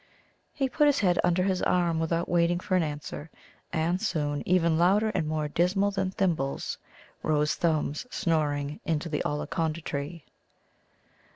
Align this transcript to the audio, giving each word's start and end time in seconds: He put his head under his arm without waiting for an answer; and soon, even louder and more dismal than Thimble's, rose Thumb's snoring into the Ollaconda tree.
He 0.51 0.67
put 0.67 0.87
his 0.87 1.01
head 1.01 1.19
under 1.23 1.43
his 1.43 1.61
arm 1.61 1.99
without 1.99 2.27
waiting 2.27 2.59
for 2.59 2.75
an 2.75 2.81
answer; 2.81 3.29
and 3.71 4.01
soon, 4.01 4.41
even 4.49 4.79
louder 4.79 5.09
and 5.09 5.27
more 5.27 5.47
dismal 5.47 5.91
than 5.91 6.09
Thimble's, 6.09 6.79
rose 7.21 7.53
Thumb's 7.53 8.07
snoring 8.09 8.79
into 8.83 9.09
the 9.09 9.21
Ollaconda 9.23 9.81
tree. 9.83 10.25